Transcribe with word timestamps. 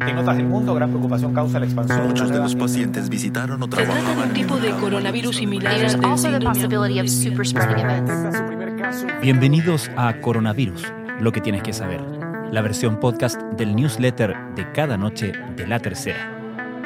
En 0.00 0.16
otras 0.16 0.36
del 0.36 0.46
mundo, 0.46 0.74
gran 0.74 0.88
preocupación 0.90 1.34
causa 1.34 1.58
la 1.58 1.66
expansión. 1.66 2.08
Muchos 2.08 2.30
de 2.30 2.38
los 2.38 2.54
pacientes 2.56 3.08
visitaron 3.08 3.62
o 3.62 3.66
Se 3.66 3.70
trata 3.70 4.14
de 4.14 4.22
un 4.22 4.32
tipo 4.32 4.56
de 4.56 4.70
coronavirus 4.70 5.36
similar 5.36 5.74
events. 7.78 8.42
Bienvenidos 9.20 9.90
a 9.96 10.14
Coronavirus, 10.20 10.90
lo 11.20 11.32
que 11.32 11.40
tienes 11.40 11.62
que 11.62 11.74
saber, 11.74 12.00
la 12.50 12.62
versión 12.62 12.98
podcast 12.98 13.40
del 13.58 13.76
newsletter 13.76 14.34
de 14.56 14.72
cada 14.72 14.96
noche 14.96 15.32
de 15.54 15.66
la 15.66 15.78
tercera, 15.78 16.30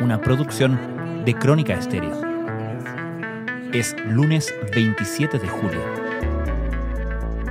una 0.00 0.20
producción 0.20 0.78
de 1.24 1.34
Crónica 1.34 1.74
Estéreo. 1.74 2.20
Es 3.72 3.94
lunes 4.06 4.52
27 4.74 5.38
de 5.38 5.48
julio. 5.48 6.03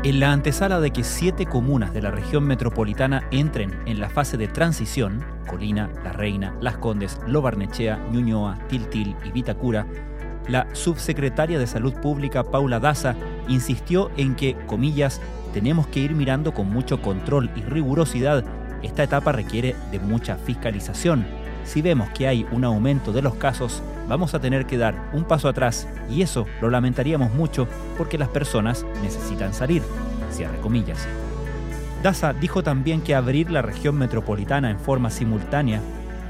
En 0.04 0.20
la 0.20 0.34
antesala 0.34 0.82
de 0.82 0.92
que 0.92 1.02
siete 1.02 1.46
comunas 1.46 1.94
de 1.94 2.02
la 2.02 2.12
región 2.12 2.44
metropolitana 2.44 3.24
entren 3.32 3.74
en 3.86 4.02
la 4.02 4.10
fase 4.10 4.36
de 4.36 4.50
transición, 4.50 5.24
Colina, 5.48 5.90
La 6.04 6.12
Reina, 6.12 6.54
Las 6.60 6.76
Condes, 6.76 7.22
Lobarnechea, 7.26 8.06
Ñuñoa, 8.12 8.60
Tiltil 8.68 9.16
y 9.24 9.32
Vitacura, 9.32 9.88
la 10.50 10.68
subsecretaria 10.74 11.58
de 11.58 11.68
Salud 11.68 11.94
Pública 11.94 12.44
Paula 12.44 12.82
Daza 12.82 13.16
insistió 13.48 14.12
en 14.18 14.36
que, 14.36 14.58
comillas, 14.68 15.22
tenemos 15.54 15.88
que 15.88 16.02
ir 16.02 16.16
mirando 16.16 16.54
con 16.54 16.70
mucho 16.70 17.02
control 17.02 17.50
y 17.56 17.62
rigurosidad. 17.62 18.44
Esta 18.82 19.04
etapa 19.04 19.32
requiere 19.32 19.74
de 19.90 20.00
mucha 20.00 20.36
fiscalización. 20.36 21.26
Si 21.64 21.82
vemos 21.82 22.10
que 22.10 22.28
hay 22.28 22.46
un 22.52 22.64
aumento 22.66 23.12
de 23.12 23.22
los 23.22 23.36
casos, 23.36 23.82
vamos 24.08 24.34
a 24.34 24.40
tener 24.40 24.66
que 24.66 24.78
dar 24.78 25.10
un 25.14 25.24
paso 25.24 25.48
atrás 25.48 25.88
y 26.10 26.22
eso 26.22 26.46
lo 26.62 26.70
lamentaríamos 26.70 27.34
mucho 27.34 27.68
porque 27.98 28.18
las 28.18 28.30
personas 28.30 28.86
necesitan 29.02 29.54
salir. 29.54 29.82
Cierre 30.32 30.60
comillas. 30.60 31.08
Daza 32.02 32.34
dijo 32.34 32.64
también 32.64 33.02
que 33.02 33.16
abrir 33.16 33.50
la 33.50 33.62
región 33.62 33.98
metropolitana 33.98 34.70
en 34.70 34.80
forma 34.80 35.10
simultánea, 35.10 35.80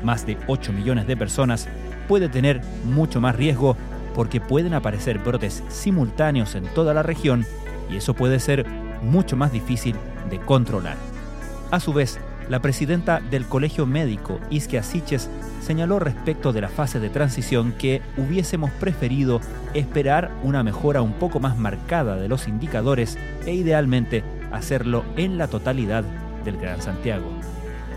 más 0.04 0.26
de 0.26 0.38
8 0.48 0.72
millones 0.72 1.08
de 1.08 1.18
personas, 1.18 1.68
puede 2.08 2.30
tener 2.30 2.62
mucho 2.86 3.20
más 3.22 3.36
riesgo 3.36 3.76
porque 4.14 4.40
pueden 4.40 4.74
aparecer 4.74 5.18
brotes 5.18 5.64
simultáneos 5.70 6.54
en 6.56 6.66
toda 6.76 6.94
la 6.94 7.02
región 7.02 7.46
y 7.90 7.98
eso 7.98 8.14
puede 8.14 8.40
ser 8.40 8.66
mucho 9.02 9.36
más 9.36 9.52
difícil 9.52 9.96
de 10.30 10.40
controlar. 10.40 10.98
A 11.72 11.80
su 11.80 11.92
vez, 11.92 12.20
la 12.50 12.62
presidenta 12.62 13.20
del 13.20 13.46
Colegio 13.46 13.86
Médico, 13.86 14.40
Isquia 14.50 14.84
Siches, 14.84 15.30
señaló 15.62 16.00
respecto 16.00 16.54
de 16.54 16.62
la 16.62 16.70
fase 16.70 17.00
de 17.00 17.10
transición 17.10 17.74
que 17.74 18.02
hubiésemos 18.18 18.72
preferido 18.72 19.40
esperar 19.74 20.32
una 20.44 20.64
mejora 20.64 21.02
un 21.02 21.14
poco 21.14 21.40
más 21.40 21.58
marcada 21.58 22.16
de 22.16 22.28
los 22.28 22.48
indicadores 22.48 23.18
e 23.46 23.54
idealmente 23.54 24.24
hacerlo 24.52 25.04
en 25.16 25.38
la 25.38 25.48
totalidad 25.48 26.04
del 26.44 26.58
Gran 26.58 26.82
Santiago. 26.82 27.32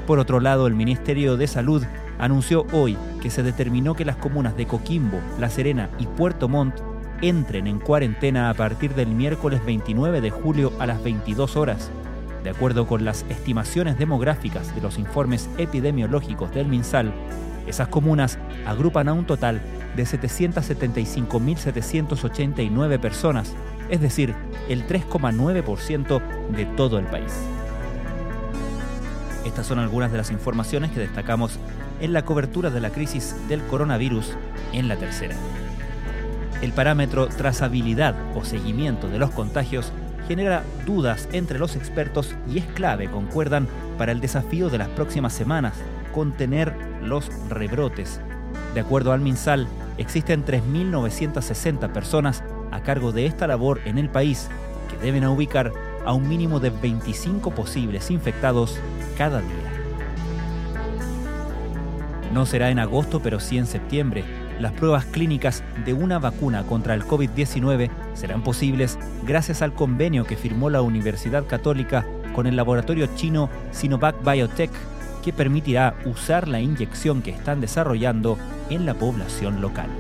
Por 0.06 0.19
otro 0.19 0.41
lado, 0.41 0.66
el 0.66 0.75
Ministerio 0.75 1.36
de 1.36 1.48
Salud 1.48 1.84
anunció 2.19 2.66
hoy 2.72 2.97
que 3.20 3.31
se 3.31 3.42
determinó 3.42 3.94
que 3.94 4.05
las 4.05 4.16
comunas 4.16 4.56
de 4.56 4.66
Coquimbo, 4.66 5.19
La 5.38 5.50
Serena 5.50 5.91
y 5.98 6.06
Puerto 6.06 6.48
Montt 6.48 6.81
entren 7.22 7.66
en 7.66 7.81
cuarentena 7.81 8.50
a 8.50 8.55
partir 8.55 8.94
del 8.94 9.08
miércoles 9.08 9.64
29 9.64 10.20
de 10.20 10.31
julio 10.31 10.72
a 10.78 10.86
las 10.86 11.03
22 11.03 11.56
horas. 11.56 11.91
De 12.47 12.50
acuerdo 12.50 12.86
con 12.86 13.05
las 13.05 13.27
estimaciones 13.28 13.98
demográficas 13.98 14.72
de 14.72 14.80
los 14.80 14.98
informes 14.98 15.50
epidemiológicos 15.58 16.55
del 16.55 16.69
MinSal, 16.69 17.12
esas 17.66 17.88
comunas 17.88 18.38
agrupan 18.64 19.08
a 19.08 19.14
un 19.14 19.27
total 19.27 19.61
de 19.97 20.05
775.789 20.05 23.00
personas, 23.00 23.53
es 23.91 24.00
decir, 24.00 24.33
el 24.69 24.86
3,9% 24.86 26.22
de 26.55 26.66
todo 26.77 27.00
el 27.00 27.06
país. 27.06 27.33
Estas 29.44 29.66
son 29.66 29.81
algunas 29.81 30.12
de 30.12 30.19
las 30.19 30.31
informaciones 30.31 30.92
que 30.92 31.00
destacamos 31.00 31.58
en 32.00 32.12
la 32.12 32.25
cobertura 32.25 32.70
de 32.70 32.78
la 32.78 32.91
crisis 32.91 33.34
del 33.48 33.60
coronavirus 33.62 34.36
en 34.72 34.86
la 34.86 34.94
tercera. 34.94 35.34
El 36.62 36.70
parámetro 36.70 37.27
trazabilidad 37.27 38.14
o 38.36 38.44
seguimiento 38.44 39.08
de 39.08 39.19
los 39.19 39.32
contagios 39.32 39.93
genera 40.28 40.64
dudas 40.84 41.28
entre 41.32 41.59
los 41.59 41.76
expertos 41.76 42.34
y 42.48 42.59
es 42.59 42.66
clave, 42.66 43.09
concuerdan, 43.09 43.69
para 43.98 44.12
el 44.12 44.20
desafío 44.20 44.69
de 44.69 44.78
las 44.78 44.88
próximas 44.88 45.32
semanas, 45.32 45.75
contener 46.12 46.75
los 47.03 47.31
rebrotes. 47.48 48.20
De 48.75 48.81
acuerdo 48.81 49.12
al 49.12 49.20
MinSal, 49.20 49.66
existen 49.98 50.44
3.960 50.44 51.92
personas 51.92 52.42
a 52.70 52.81
cargo 52.82 53.12
de 53.12 53.26
esta 53.26 53.47
labor 53.47 53.81
en 53.84 53.98
el 53.98 54.09
país 54.09 54.48
que 54.91 54.98
deben 54.98 55.26
ubicar 55.26 55.72
a 56.04 56.12
un 56.12 56.28
mínimo 56.28 56.60
de 56.60 56.70
25 56.70 57.50
posibles 57.53 58.10
infectados 58.10 58.78
cada 59.16 59.41
día. 59.41 59.72
No 62.32 62.44
será 62.44 62.70
en 62.70 62.78
agosto, 62.78 63.20
pero 63.20 63.41
sí 63.41 63.56
en 63.56 63.66
septiembre. 63.66 64.25
Las 64.61 64.72
pruebas 64.72 65.05
clínicas 65.05 65.62
de 65.84 65.93
una 65.93 66.19
vacuna 66.19 66.65
contra 66.65 66.94
el 66.94 67.05
COVID-19 67.05 67.91
serán 68.15 68.43
posibles 68.43 68.99
gracias 69.27 69.61
al 69.61 69.75
convenio 69.75 70.25
que 70.25 70.37
firmó 70.37 70.71
la 70.71 70.81
Universidad 70.81 71.47
Católica 71.47 72.06
con 72.34 72.47
el 72.47 72.56
laboratorio 72.56 73.06
chino 73.15 73.50
Sinovac 73.71 74.17
Biotech, 74.25 74.71
que 75.22 75.33
permitirá 75.33 75.94
usar 76.06 76.49
la 76.49 76.61
inyección 76.61 77.21
que 77.21 77.33
están 77.33 77.61
desarrollando 77.61 78.39
en 78.71 78.87
la 78.87 78.94
población 78.94 79.61
local. 79.61 79.91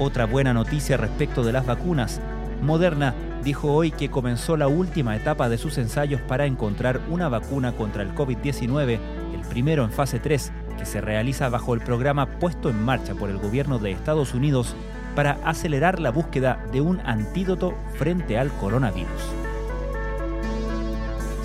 Otra 0.00 0.26
buena 0.26 0.52
noticia 0.52 0.96
respecto 0.96 1.44
de 1.44 1.52
las 1.52 1.66
vacunas. 1.66 2.20
Moderna 2.62 3.14
dijo 3.44 3.72
hoy 3.72 3.92
que 3.92 4.10
comenzó 4.10 4.56
la 4.56 4.68
última 4.68 5.16
etapa 5.16 5.48
de 5.48 5.58
sus 5.58 5.78
ensayos 5.78 6.20
para 6.22 6.46
encontrar 6.46 7.00
una 7.08 7.28
vacuna 7.28 7.72
contra 7.72 8.02
el 8.02 8.14
COVID-19, 8.14 8.98
el 9.34 9.40
primero 9.48 9.84
en 9.84 9.90
fase 9.90 10.18
3, 10.18 10.52
que 10.78 10.86
se 10.86 11.00
realiza 11.00 11.48
bajo 11.48 11.74
el 11.74 11.80
programa 11.80 12.26
puesto 12.38 12.70
en 12.70 12.82
marcha 12.82 13.14
por 13.14 13.28
el 13.28 13.38
gobierno 13.38 13.78
de 13.78 13.90
Estados 13.90 14.32
Unidos 14.32 14.74
para 15.14 15.38
acelerar 15.44 16.00
la 16.00 16.10
búsqueda 16.10 16.64
de 16.72 16.80
un 16.80 17.00
antídoto 17.00 17.74
frente 17.98 18.38
al 18.38 18.50
coronavirus. 18.52 19.22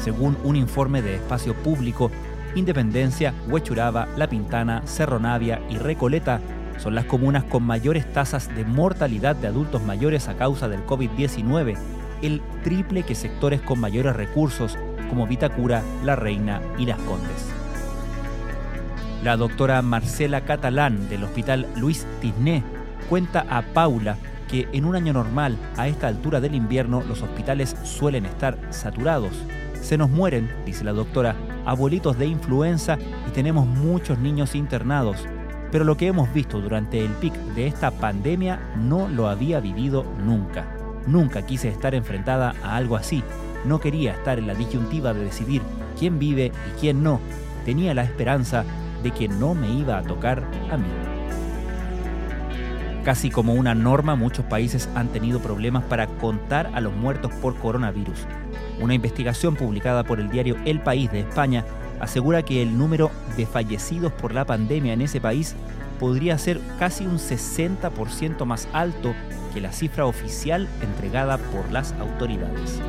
Según 0.04 0.38
un 0.44 0.56
informe 0.56 1.02
de 1.02 1.16
espacio 1.16 1.54
público, 1.56 2.12
Independencia, 2.56 3.34
Huechuraba, 3.48 4.08
La 4.16 4.28
Pintana, 4.28 4.84
Cerro 4.86 5.20
Navia 5.20 5.60
y 5.70 5.78
Recoleta 5.78 6.40
son 6.78 6.96
las 6.96 7.06
comunas 7.06 7.44
con 7.46 7.64
mayores 7.64 8.12
tasas 8.14 8.54
de 8.54 8.66
mortalidad 8.66 9.36
de 9.36 9.48
adultos 9.48 9.82
mayores 9.84 10.28
a 10.28 10.36
causa 10.36 10.68
del 10.68 10.86
COVID-19, 10.86 11.78
el 12.22 12.42
triple 12.64 13.04
que 13.04 13.16
sectores 13.16 13.62
con 13.62 13.80
mayores 13.80 14.16
recursos 14.16 14.78
como 15.10 15.26
Vitacura, 15.28 15.82
La 16.04 16.16
Reina 16.16 16.62
y 16.78 16.86
Las 16.86 17.00
Condes. 17.00 17.63
La 19.24 19.38
doctora 19.38 19.82
Marcela 19.82 20.42
Catalán 20.42 21.08
del 21.08 21.24
Hospital 21.24 21.66
Luis 21.78 22.06
Tisné 22.20 22.62
cuenta 23.08 23.46
a 23.50 23.62
Paula 23.62 24.18
que 24.50 24.68
en 24.74 24.84
un 24.84 24.98
año 24.98 25.14
normal, 25.14 25.58
a 25.78 25.88
esta 25.88 26.10
altura 26.10 26.42
del 26.42 26.56
invierno, 26.56 27.02
los 27.08 27.22
hospitales 27.22 27.78
suelen 27.84 28.26
estar 28.26 28.58
saturados. 28.72 29.32
Se 29.82 29.98
nos 29.98 30.10
mueren, 30.10 30.52
dice 30.66 30.84
la 30.84 30.92
doctora, 30.92 31.38
abuelitos 31.66 32.18
de 32.18 32.26
influenza 32.26 32.98
y 33.26 33.32
tenemos 33.32 33.66
muchos 33.66 34.20
niños 34.20 34.56
internados. 34.56 35.26
Pero 35.72 35.86
lo 35.86 35.96
que 35.96 36.08
hemos 36.08 36.32
visto 36.34 36.60
durante 36.60 37.00
el 37.04 37.12
pic 37.14 37.34
de 37.56 37.68
esta 37.68 37.92
pandemia 37.92 38.60
no 38.76 39.08
lo 39.08 39.30
había 39.30 39.62
vivido 39.62 40.04
nunca. 40.26 40.68
Nunca 41.08 41.46
quise 41.46 41.70
estar 41.70 41.96
enfrentada 41.96 42.56
a 42.62 42.76
algo 42.76 42.98
así. 42.98 43.24
No 43.64 43.80
quería 43.80 44.12
estar 44.12 44.38
en 44.38 44.48
la 44.48 44.54
disyuntiva 44.54 45.14
de 45.14 45.24
decidir 45.24 45.62
quién 45.98 46.20
vive 46.20 46.48
y 46.48 46.80
quién 46.82 47.04
no. 47.04 47.22
Tenía 47.64 47.94
la 47.94 48.04
esperanza 48.04 48.66
de 49.04 49.12
que 49.12 49.28
no 49.28 49.54
me 49.54 49.70
iba 49.70 49.98
a 49.98 50.04
tocar 50.04 50.44
a 50.72 50.78
mí. 50.78 50.88
Casi 53.04 53.30
como 53.30 53.54
una 53.54 53.76
norma, 53.76 54.16
muchos 54.16 54.46
países 54.46 54.90
han 54.96 55.10
tenido 55.10 55.42
problemas 55.42 55.84
para 55.84 56.08
contar 56.08 56.72
a 56.74 56.80
los 56.80 56.94
muertos 56.94 57.34
por 57.42 57.56
coronavirus. 57.58 58.20
Una 58.80 58.94
investigación 58.94 59.56
publicada 59.56 60.06
por 60.06 60.22
el 60.22 60.30
diario 60.30 60.56
El 60.64 60.80
País 60.80 61.12
de 61.12 61.20
España 61.20 61.66
asegura 62.00 62.44
que 62.44 62.62
el 62.62 62.78
número 62.78 63.12
de 63.36 63.46
fallecidos 63.46 64.14
por 64.14 64.34
la 64.34 64.46
pandemia 64.46 64.94
en 64.94 65.02
ese 65.02 65.20
país 65.20 65.54
podría 66.00 66.38
ser 66.38 66.62
casi 66.80 67.06
un 67.06 67.18
60% 67.18 68.46
más 68.46 68.68
alto 68.72 69.14
que 69.54 69.62
la 69.62 69.72
cifra 69.72 70.06
oficial 70.06 70.68
entregada 70.82 71.38
por 71.38 71.72
las 71.72 71.94
autoridades. 71.94 72.80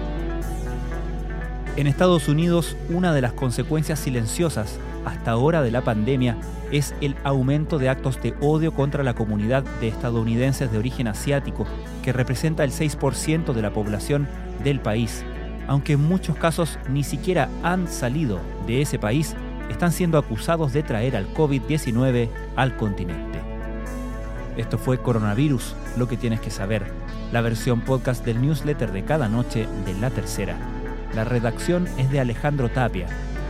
En 1.77 1.89
Estados 1.89 2.29
Unidos, 2.29 2.77
una 2.89 3.13
de 3.13 3.21
las 3.21 3.33
consecuencias 3.33 3.99
silenciosas 3.99 4.79
hasta 5.05 5.33
ahora 5.33 5.63
de 5.63 5.71
la 5.71 5.83
pandemia 5.83 6.37
es 6.73 6.95
el 7.01 7.17
aumento 7.25 7.79
de 7.79 7.89
actos 7.89 8.21
de 8.23 8.35
odio 8.41 8.73
contra 8.73 9.05
la 9.05 9.15
comunidad 9.15 9.63
de 9.81 9.89
estadounidenses 9.89 10.73
de 10.73 10.79
origen 10.79 11.09
asiático, 11.09 11.67
que 12.03 12.13
representa 12.13 12.65
el 12.65 12.73
6% 12.73 13.53
de 13.53 13.63
la 13.63 13.73
población 13.73 14.29
del 14.63 14.81
país. 14.81 15.25
Aunque 15.67 15.95
en 15.95 16.03
muchos 16.03 16.37
casos 16.37 16.79
ni 16.89 17.05
siquiera 17.05 17.49
han 17.63 17.89
salido 17.89 18.41
de 18.67 18.83
ese 18.83 18.99
país, 18.99 19.35
están 19.71 19.93
siendo 19.93 20.19
acusados 20.19 20.73
de 20.73 20.83
traer 20.83 21.17
al 21.17 21.33
COVID-19 21.33 22.29
al 22.57 22.77
continente. 22.77 23.41
Esto 24.57 24.79
fue 24.79 24.99
Coronavirus, 24.99 25.75
lo 25.97 26.07
que 26.07 26.17
tienes 26.17 26.41
que 26.41 26.51
saber, 26.51 26.85
la 27.33 27.41
versión 27.41 27.81
podcast 27.81 28.25
del 28.25 28.41
newsletter 28.41 28.93
de 28.93 29.05
cada 29.05 29.29
noche 29.29 29.67
de 29.85 29.95
La 29.95 30.11
Tercera. 30.11 30.57
La 31.15 31.25
redacción 31.25 31.89
es 31.99 32.11
de 32.11 32.21
Alejandro 32.21 32.69
Tapia, 32.69 33.07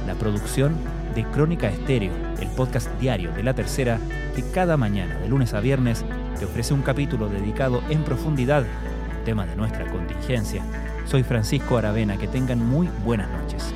la 0.06 0.14
producción 0.14 0.76
de 1.14 1.24
Crónica 1.24 1.68
Estéreo, 1.68 2.12
el 2.40 2.48
podcast 2.48 2.88
diario 3.00 3.32
de 3.32 3.42
la 3.42 3.54
tercera 3.54 3.98
que 4.34 4.42
cada 4.50 4.76
mañana, 4.76 5.18
de 5.18 5.28
lunes 5.28 5.54
a 5.54 5.60
viernes, 5.60 6.04
te 6.38 6.44
ofrece 6.44 6.74
un 6.74 6.82
capítulo 6.82 7.28
dedicado 7.28 7.82
en 7.88 8.02
profundidad 8.02 8.64
al 9.12 9.24
tema 9.24 9.46
de 9.46 9.56
nuestra 9.56 9.86
contingencia. 9.90 10.64
Soy 11.06 11.22
Francisco 11.22 11.76
Aravena, 11.76 12.16
que 12.16 12.28
tengan 12.28 12.58
muy 12.58 12.88
buenas 13.04 13.30
noches. 13.30 13.74